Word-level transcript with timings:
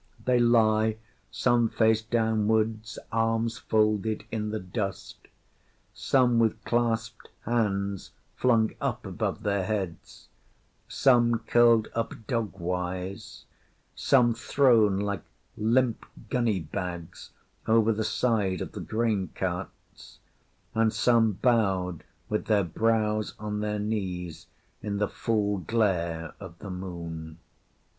They 0.25 0.39
lie 0.39 0.97
some 1.29 1.69
face 1.69 2.01
downwards, 2.01 2.97
arms 3.11 3.59
folded, 3.59 4.23
in 4.31 4.49
the 4.49 4.59
dust; 4.59 5.27
some 5.93 6.39
with 6.39 6.63
clasped 6.65 7.29
hands 7.41 8.09
flung 8.35 8.73
up 8.81 9.05
above 9.05 9.43
their 9.43 9.63
heads; 9.63 10.29
some 10.87 11.37
curled 11.45 11.87
up 11.93 12.15
dog 12.25 12.57
wise; 12.59 13.45
some 13.93 14.33
thrown 14.33 14.97
like 14.97 15.21
limp 15.55 16.03
gunny 16.31 16.61
bags 16.61 17.29
over 17.67 17.93
the 17.93 18.03
side 18.03 18.59
of 18.61 18.71
the 18.71 18.81
grain 18.81 19.29
carts; 19.35 20.17
and 20.73 20.91
some 20.91 21.33
bowed 21.33 22.03
with 22.27 22.45
their 22.45 22.63
brows 22.63 23.35
on 23.37 23.59
their 23.59 23.77
knees 23.77 24.47
in 24.81 24.97
the 24.97 25.07
full 25.07 25.59
glare 25.59 26.33
of 26.39 26.57
the 26.57 26.71
Moon. 26.71 27.37